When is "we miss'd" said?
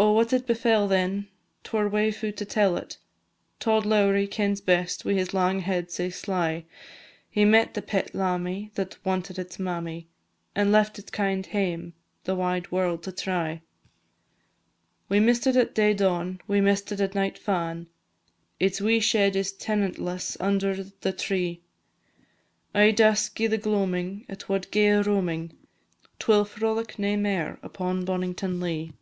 15.08-15.48, 16.46-16.92